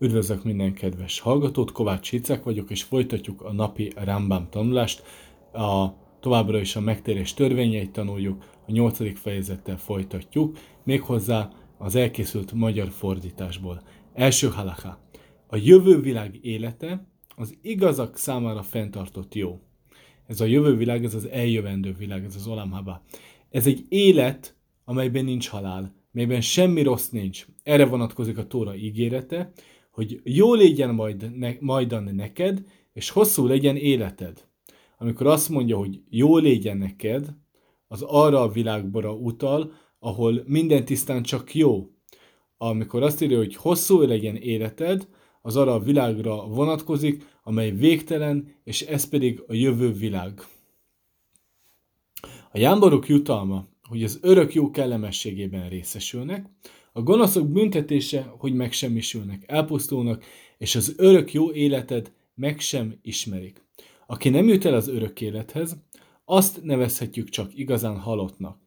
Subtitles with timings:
[0.00, 5.02] Üdvözlök minden kedves hallgatót, Kovács Hicek vagyok, és folytatjuk a napi Rambam tanulást.
[5.52, 5.88] A,
[6.20, 13.82] továbbra is a megtérés törvényeit tanuljuk, a nyolcadik fejezettel folytatjuk, méghozzá az elkészült magyar fordításból.
[14.14, 14.98] Első halaká.
[15.46, 17.06] A jövő világ élete
[17.36, 19.60] az igazak számára fenntartott jó.
[20.26, 23.02] Ez a jövő világ, ez az eljövendő világ, ez az olamhaba.
[23.50, 27.46] Ez egy élet, amelyben nincs halál, melyben semmi rossz nincs.
[27.62, 29.52] Erre vonatkozik a Tóra ígérete,
[29.98, 32.62] hogy jó legyen majd ne, majdan neked,
[32.92, 34.46] és hosszú legyen életed.
[34.98, 37.34] Amikor azt mondja, hogy jó legyen neked,
[37.88, 41.90] az arra a világbora utal, ahol minden tisztán csak jó.
[42.56, 45.08] Amikor azt írja, hogy hosszú legyen életed,
[45.42, 50.40] az arra a világra vonatkozik, amely végtelen, és ez pedig a jövő világ.
[52.52, 56.46] A jámborok jutalma, hogy az örök jó kellemességében részesülnek,
[56.92, 60.24] a gonoszok büntetése, hogy megsemmisülnek, elpusztulnak,
[60.58, 63.66] és az örök jó életed meg sem ismerik.
[64.06, 65.76] Aki nem jut el az örök élethez,
[66.24, 68.58] azt nevezhetjük csak igazán halottnak.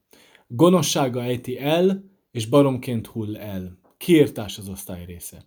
[0.48, 3.80] Gonossága ejti el, és baromként hull el.
[3.98, 5.46] Kiirtás az osztály része.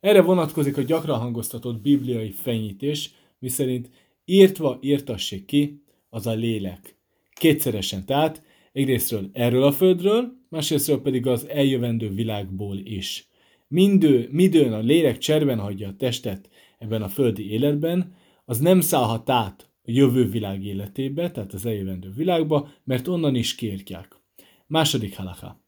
[0.00, 3.90] Erre vonatkozik a gyakran hangoztatott bibliai fenyítés, miszerint
[4.24, 6.96] írtva írtassék ki, az a lélek.
[7.32, 13.28] Kétszeresen, tehát egyrésztről erről a földről, másrésztről pedig az eljövendő világból is.
[13.68, 19.30] Mindő, midőn a lélek cserben hagyja a testet ebben a földi életben, az nem szállhat
[19.30, 24.20] át a jövő világ életébe, tehát az eljövendő világba, mert onnan is kérkják.
[24.66, 25.62] Második halaka.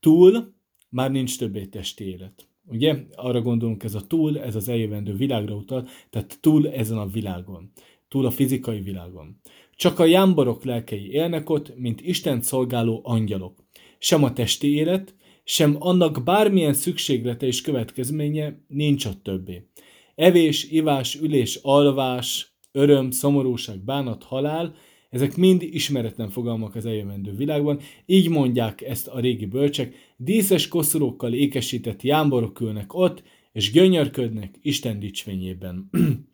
[0.00, 0.54] Túl
[0.88, 2.48] már nincs többé testi élet.
[2.64, 2.96] Ugye?
[3.14, 7.70] Arra gondolunk, ez a túl, ez az eljövendő világra utal, tehát túl ezen a világon,
[8.08, 9.40] túl a fizikai világon.
[9.82, 13.64] Csak a jámborok lelkei élnek ott, mint Isten szolgáló angyalok.
[13.98, 19.66] Sem a testi élet, sem annak bármilyen szükséglete és következménye nincs ott többé.
[20.14, 24.74] Evés, ivás, ülés, alvás, öröm, szomorúság, bánat, halál,
[25.10, 31.32] ezek mind ismeretlen fogalmak az eljövendő világban, így mondják ezt a régi bölcsek, díszes koszorúkkal
[31.32, 33.22] ékesített jámborok ülnek ott,
[33.52, 35.90] és gyönyörködnek Isten dicsvényében.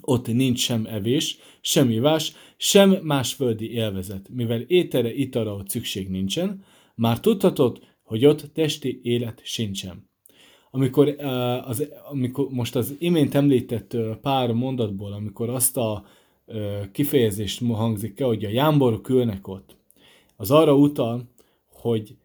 [0.00, 6.08] ott nincs sem evés, sem ivás, sem más földi élvezet, mivel étere, italra ott szükség
[6.08, 6.64] nincsen,
[6.94, 10.10] már tudhatod, hogy ott testi élet sincsen.
[10.70, 11.08] Amikor,
[11.64, 16.04] az, amikor most az imént említett pár mondatból, amikor azt a
[16.92, 19.76] kifejezést hangzik el, hogy a jámborok ülnek ott,
[20.36, 21.30] az arra utal,
[21.68, 22.16] hogy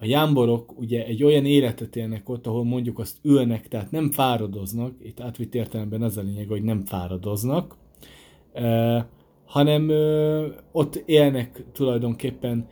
[0.00, 4.94] a jámborok ugye egy olyan életet élnek ott, ahol mondjuk azt ülnek, tehát nem fáradoznak,
[5.02, 7.76] itt átvitt értelemben az a lényeg, hogy nem fáradoznak,
[9.44, 9.90] hanem
[10.72, 12.68] ott élnek tulajdonképpen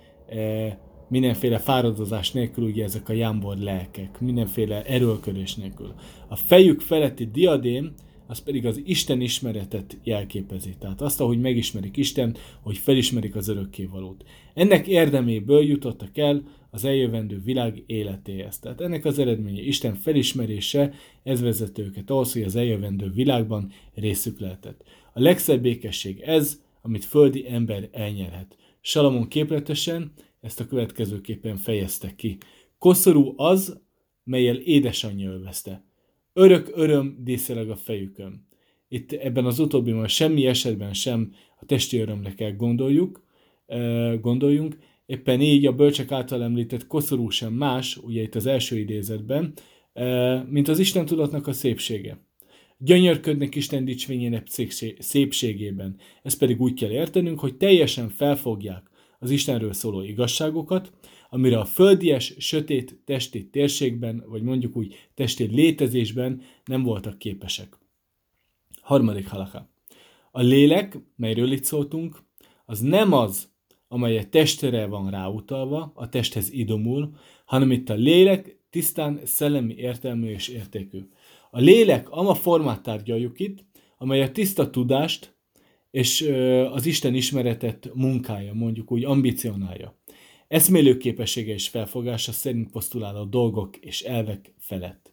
[1.08, 5.94] mindenféle fáradozás nélkül, ugye ezek a jámbor lelkek, mindenféle erőlködés nélkül.
[6.28, 7.92] A fejük feletti diadém,
[8.26, 10.74] az pedig az Isten ismeretet jelképezi.
[10.78, 14.24] Tehát azt, ahogy megismerik Isten, hogy felismerik az örökkévalót.
[14.54, 18.58] Ennek érdeméből jutottak el az eljövendő világ életéhez.
[18.58, 20.92] Tehát ennek az eredménye Isten felismerése,
[21.22, 24.84] ez vezet őket ahhoz, hogy az eljövendő világban részük lehetett.
[25.12, 28.56] A legszebb békesség ez, amit földi ember elnyerhet.
[28.80, 32.38] Salamon képletesen ezt a következőképpen fejezte ki.
[32.78, 33.80] Koszorú az,
[34.24, 35.84] melyel édesanyja ölvezte.
[36.32, 38.46] Örök öröm díszeleg a fejükön.
[38.88, 43.24] Itt ebben az utóbbiban semmi esetben sem a testi örömre kell gondoljuk,
[44.20, 44.78] gondoljunk,
[45.10, 49.52] éppen így a bölcsek által említett koszorú sem más, ugye itt az első idézetben,
[50.48, 52.24] mint az Isten tudatnak a szépsége.
[52.78, 54.46] Gyönyörködnek Isten dicsvényének
[54.98, 55.96] szépségében.
[56.22, 60.92] Ezt pedig úgy kell értenünk, hogy teljesen felfogják az Istenről szóló igazságokat,
[61.30, 67.78] amire a földies, sötét testi térségben, vagy mondjuk úgy testi létezésben nem voltak képesek.
[68.80, 69.70] Harmadik halaka.
[70.30, 72.22] A lélek, melyről itt szóltunk,
[72.64, 73.49] az nem az,
[73.92, 77.14] amely a testre van ráutalva, a testhez idomul,
[77.44, 80.98] hanem itt a lélek tisztán szellemi értelmű és értékű.
[81.50, 83.64] A lélek ama formát tárgyaljuk itt,
[83.98, 85.36] amely a tiszta tudást,
[85.90, 86.20] és
[86.72, 89.98] az Isten ismeretet munkája, mondjuk úgy ambicionálja.
[90.48, 95.12] Eszmélő képessége és felfogása szerint posztulál a dolgok és elvek felett.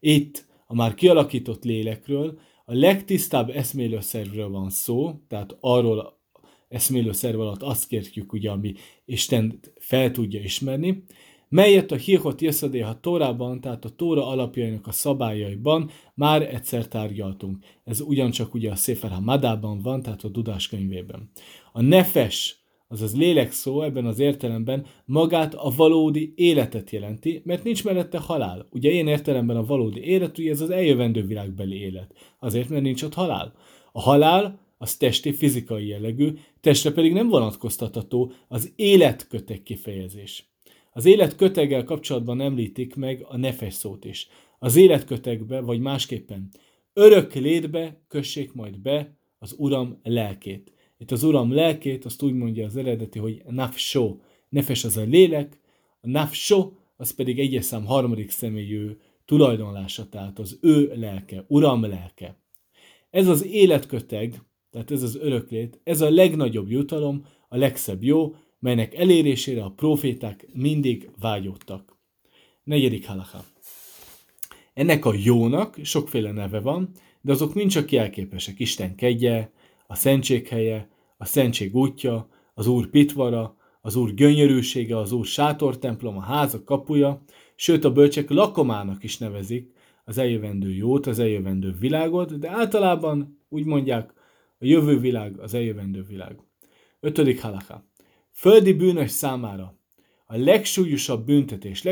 [0.00, 6.17] Itt a már kialakított lélekről, a legtisztább eszmélőszervről van szó, tehát arról
[6.68, 8.74] eszmélőszerv alatt azt kérjük, ugye, ami
[9.04, 11.04] Isten fel tudja ismerni,
[11.48, 12.42] melyet a Hilhot
[12.82, 17.64] a Tórában, tehát a Tóra alapjainak a szabályaiban már egyszer tárgyaltunk.
[17.84, 21.30] Ez ugyancsak ugye a Sefer Hamadában van, tehát a Dudás könyvében.
[21.72, 22.56] A nefes,
[22.88, 28.66] azaz lélek szó ebben az értelemben magát a valódi életet jelenti, mert nincs mellette halál.
[28.70, 32.14] Ugye ilyen értelemben a valódi élet, ugye ez az eljövendő világbeli élet.
[32.38, 33.54] Azért, mert nincs ott halál.
[33.92, 40.48] A halál az testi, fizikai jellegű, testre pedig nem vonatkoztatható az életkötek kifejezés.
[40.92, 44.28] Az életköteggel kapcsolatban említik meg a nefes szót is.
[44.58, 46.48] Az életkötekbe, vagy másképpen,
[46.92, 50.72] örök létbe kössék majd be az Uram lelkét.
[50.98, 54.16] Itt az Uram lelkét, azt úgy mondja az eredeti, hogy nafsho.
[54.48, 55.60] Nefes az a lélek,
[56.00, 62.38] a nafsho, az pedig egyes szám harmadik személyű tulajdonlása, tehát az ő lelke, Uram lelke.
[63.10, 68.94] Ez az életköteg, tehát ez az öröklét, ez a legnagyobb jutalom, a legszebb jó, melynek
[68.94, 71.96] elérésére a proféták mindig vágyottak.
[72.64, 73.44] Negyedik halaká.
[74.74, 78.58] Ennek a jónak sokféle neve van, de azok mind csak jelképesek.
[78.58, 79.50] Isten kegye,
[79.86, 86.16] a szentség helye, a szentség útja, az Úr pitvara, az Úr gyönyörűsége, az Úr sátortemplom,
[86.16, 87.22] a háza kapuja,
[87.56, 89.72] sőt a bölcsek lakomának is nevezik
[90.04, 94.12] az eljövendő jót, az eljövendő világot, de általában úgy mondják,
[94.58, 96.36] a jövő világ, az eljövendő világ.
[97.00, 97.90] Ötödik halaka.
[98.30, 99.78] Földi bűnös számára
[100.26, 101.82] a legsúlyosabb büntetés,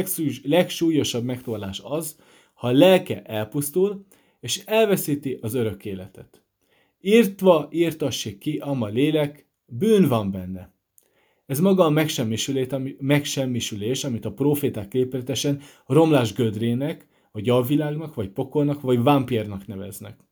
[0.43, 2.19] legsúlyosabb megtorlás az,
[2.55, 4.07] ha a lelke elpusztul,
[4.41, 6.43] és elveszíti az örök életet.
[7.01, 10.75] Írtva írtassék ki ama lélek, bűn van benne.
[11.47, 12.05] Ez maga a
[12.99, 20.26] megsemmisülés, amit a proféták képletesen romlás gödrének, vagy alvilágnak, vagy pokolnak, vagy vámpírnak neveznek.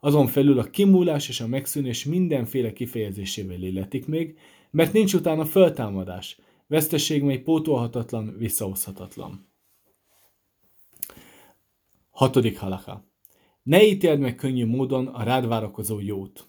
[0.00, 4.38] Azon felül a kimúlás és a megszűnés mindenféle kifejezésével illetik még,
[4.70, 9.48] mert nincs utána föltámadás, veszteség mely pótolhatatlan, visszahozhatatlan.
[12.10, 13.04] Hatodik halaka.
[13.62, 16.48] Ne ítéld meg könnyű módon a rád várakozó jót.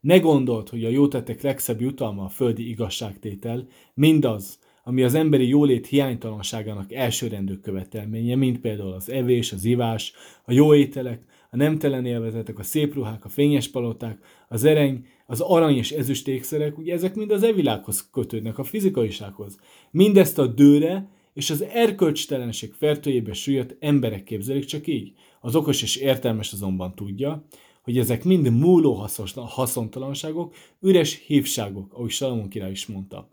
[0.00, 5.86] Ne gondold, hogy a jótettek legszebb jutalma a földi igazságtétel, mindaz, ami az emberi jólét
[5.86, 10.12] hiánytalanságának elsőrendő követelménye, mint például az evés, az ivás,
[10.44, 14.18] a jó ételek, a nemtelen élvezetek, a szép ruhák, a fényes paloták,
[14.48, 19.58] az ereny, az arany és ezüst ékszerek, ugye ezek mind az evilághoz kötődnek, a fizikaisághoz.
[19.90, 25.12] Mindezt a dőre és az erkölcstelenség fertőjébe süllyedt emberek képzelik csak így.
[25.40, 27.44] Az okos és értelmes azonban tudja,
[27.82, 33.28] hogy ezek mind múló haszontalanságok, üres hívságok, ahogy Salamon király is mondta.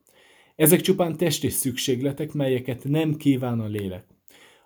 [0.56, 4.17] Ezek csupán testi szükségletek, melyeket nem kíván a lélek.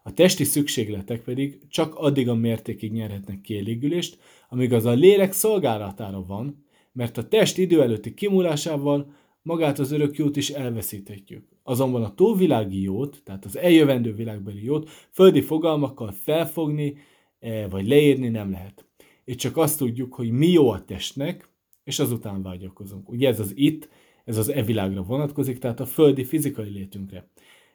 [0.03, 4.17] A testi szükségletek pedig csak addig a mértékig nyerhetnek kielégülést,
[4.49, 10.17] amíg az a lélek szolgálatára van, mert a test idő előtti kimúlásával magát az örök
[10.17, 11.47] jót is elveszíthetjük.
[11.63, 16.97] Azonban a túlvilági jót, tehát az eljövendő világbeli jót földi fogalmakkal felfogni
[17.39, 18.85] eh, vagy leírni nem lehet.
[19.25, 21.49] Itt csak azt tudjuk, hogy mi jó a testnek,
[21.83, 23.09] és azután vágyakozunk.
[23.09, 23.89] Ugye ez az itt,
[24.25, 27.29] ez az e világra vonatkozik, tehát a földi fizikai létünkre.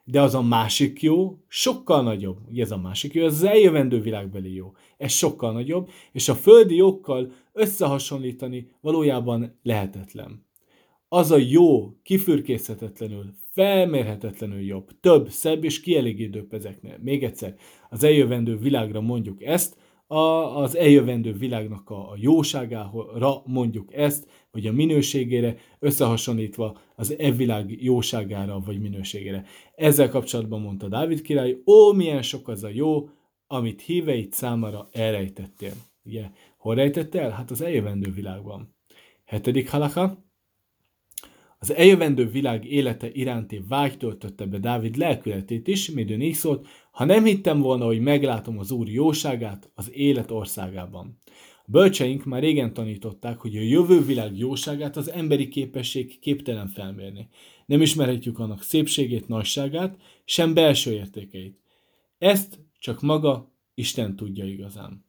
[0.09, 2.37] De az a másik jó sokkal nagyobb.
[2.49, 4.73] Ugye ez a másik jó, az eljövendő világbeli jó.
[4.97, 10.45] Ez sokkal nagyobb, és a földi jókkal összehasonlítani valójában lehetetlen.
[11.09, 16.97] Az a jó, kifürkészhetetlenül, felmérhetetlenül jobb, több, szebb és kielégítőbb ezeknél.
[17.01, 17.55] Még egyszer,
[17.89, 19.77] az eljövendő világra mondjuk ezt,
[20.07, 20.17] a,
[20.61, 27.83] az eljövendő világnak a, a jóságára mondjuk ezt, vagy a minőségére, összehasonlítva az e világ
[27.83, 29.45] jóságára vagy minőségére.
[29.75, 33.09] Ezzel kapcsolatban mondta Dávid király, ó, milyen sok az a jó,
[33.47, 35.73] amit híveit számára elrejtettél.
[36.03, 37.29] Ugye, hol rejtett el?
[37.29, 38.75] Hát az eljövendő világban.
[39.25, 40.26] Hetedik halaka.
[41.59, 47.05] Az eljövendő világ élete iránti vágy töltötte be Dávid lelkületét is, midőn így szólt, ha
[47.05, 51.21] nem hittem volna, hogy meglátom az Úr jóságát az élet országában.
[51.65, 57.27] A bölcseink már régen tanították, hogy a jövő világ jóságát az emberi képesség képtelen felmérni.
[57.65, 61.59] Nem ismerhetjük annak szépségét, nagyságát, sem belső értékeit.
[62.17, 65.05] Ezt csak maga Isten tudja igazán.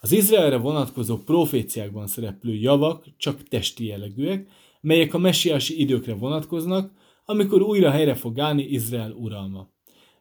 [0.00, 4.48] Az Izraelre vonatkozó proféciákban szereplő javak csak testi jellegűek,
[4.86, 6.92] melyek a messiási időkre vonatkoznak,
[7.24, 9.70] amikor újra helyre fog állni Izrael uralma.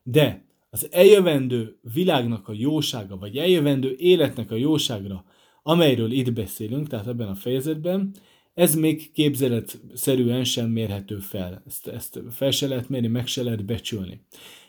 [0.04, 5.26] De az eljövendő világnak a jósága, vagy eljövendő életnek a jóságra,
[5.64, 8.12] amelyről itt beszélünk, tehát ebben a fejezetben,
[8.54, 11.64] ez még képzeletszerűen sem mérhető fel.
[11.68, 14.22] Ezt, ezt fel se lehet mérni, meg se lehet becsülni.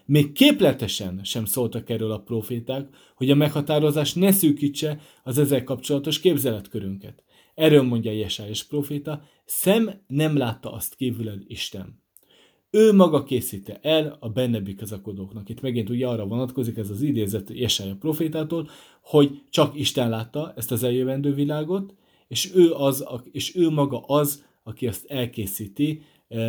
[0.07, 6.21] Még képletesen sem szóltak erről a proféták, hogy a meghatározás ne szűkítse az ezzel kapcsolatos
[6.21, 7.25] képzeletkörünket.
[7.57, 12.05] Erről mondja Jesályos proféta, szem nem látta azt kívüled Isten.
[12.71, 15.49] Ő maga készíte el a benne bizakodóknak.
[15.49, 18.69] Itt megint ugye arra vonatkozik ez az idézet Jesája profétától,
[19.03, 21.95] hogy csak Isten látta ezt az eljövendő világot,
[22.29, 26.03] és ő, az, és ő maga az, aki azt elkészíti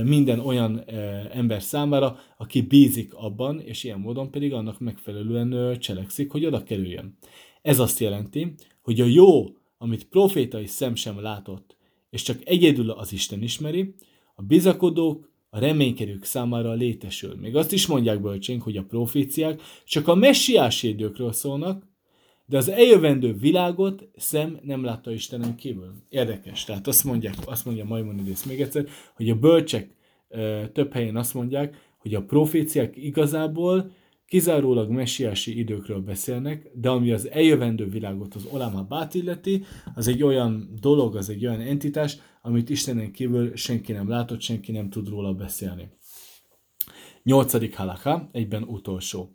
[0.03, 0.83] minden olyan
[1.31, 7.17] ember számára, aki bízik abban, és ilyen módon pedig annak megfelelően cselekszik, hogy oda kerüljön.
[7.61, 9.45] Ez azt jelenti, hogy a jó,
[9.77, 11.76] amit profétai szem sem látott,
[12.09, 13.93] és csak egyedül az Isten ismeri,
[14.35, 17.35] a bizakodók, a reménykedők számára létesül.
[17.35, 21.85] Még azt is mondják bölcsénk, hogy a proféciák csak a messiási időkről szólnak,
[22.45, 25.93] de az eljövendő világot szem nem látta Istenen kívül.
[26.09, 26.63] Érdekes.
[26.63, 29.95] Tehát azt, mondják, azt mondja Maimonides még egyszer, hogy a bölcsek
[30.73, 33.91] több helyen azt mondják, hogy a proféciák igazából
[34.27, 39.63] kizárólag messiási időkről beszélnek, de ami az eljövendő világot, az Olama Bát illeti,
[39.95, 44.71] az egy olyan dolog, az egy olyan entitás, amit Istenen kívül senki nem látott, senki
[44.71, 45.89] nem tud róla beszélni.
[47.23, 49.31] Nyolcadik halaka, egyben utolsó.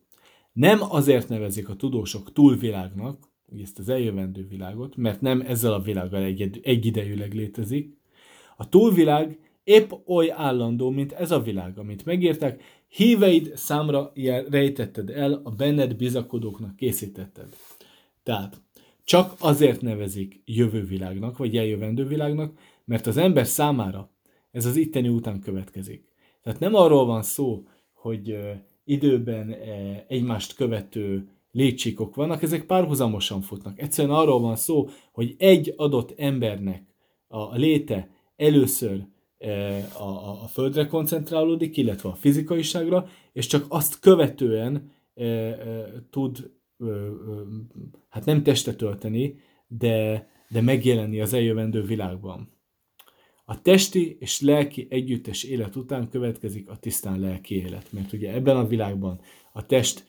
[0.52, 3.30] Nem azért nevezik a tudósok túlvilágnak,
[3.62, 7.96] ezt az eljövendő világot, mert nem ezzel a világgal egy, egyidejűleg létezik.
[8.56, 12.60] A túlvilág épp oly állandó, mint ez a világ, amit megírtak,
[12.92, 14.12] híveid számra
[14.50, 17.56] rejtetted el, a benned bizakodóknak készítetted.
[18.22, 18.60] Tehát
[19.04, 24.10] csak azért nevezik jövő világnak, vagy eljövendő világnak, mert az ember számára
[24.50, 26.04] ez az itteni után következik.
[26.42, 28.38] Tehát nem arról van szó, hogy
[28.84, 29.54] időben
[30.08, 33.80] egymást követő létcsíkok vannak, ezek párhuzamosan futnak.
[33.80, 36.82] Egyszerűen arról van szó, hogy egy adott embernek
[37.28, 39.06] a léte először
[39.92, 46.50] a, a, a földre koncentrálódik, illetve a fizikaiságra, és csak azt követően e, e, tud
[46.78, 46.88] e, e,
[48.08, 52.50] hát nem testet tölteni, de, de megjelenni az eljövendő világban.
[53.44, 58.56] A testi és lelki együttes élet után következik a tisztán lelki élet, mert ugye ebben
[58.56, 59.20] a világban
[59.52, 60.04] a test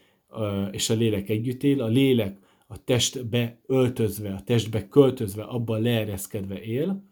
[0.72, 2.38] és a lélek együtt él, a lélek
[2.68, 7.04] a testbe öltözve, a testbe költözve, abban leereszkedve él,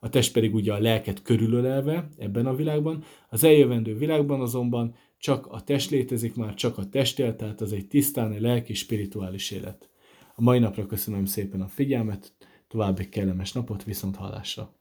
[0.00, 3.04] a test pedig ugye a lelket körülölelve ebben a világban.
[3.28, 7.72] Az eljövendő világban azonban csak a test létezik, már csak a test él, tehát az
[7.72, 9.90] egy tisztán lelki, spirituális élet.
[10.34, 12.32] A mai napra köszönöm szépen a figyelmet,
[12.68, 14.77] további kellemes napot, viszont hallásra!